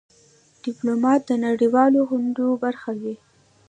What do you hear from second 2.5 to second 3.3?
برخه وي.